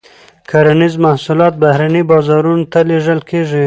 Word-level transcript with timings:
کرنیز 0.49 0.95
محصولات 1.05 1.53
بهرنیو 1.63 2.07
بازارونو 2.11 2.65
ته 2.71 2.79
لیږل 2.89 3.19
کیږي. 3.29 3.59